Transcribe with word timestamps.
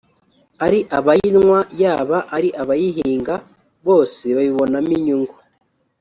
ari 0.65 0.79
abayinywa 0.97 1.59
yaba 1.81 2.17
ari 2.37 2.49
abayihinga 2.61 3.35
bose 3.87 4.23
babibonamo 4.35 4.91
inyungu 4.97 5.35